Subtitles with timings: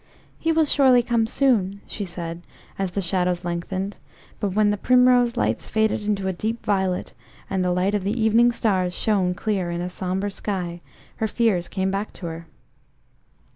[0.39, 2.41] "He will surely come soon," she said,
[2.79, 3.97] as the shadows lengthened;
[4.39, 7.13] but when the primrose lights faded into a deep violet,
[7.51, 10.81] and the light of the evening stars shone clear in a sombre sky,
[11.17, 12.47] her fears came back to her.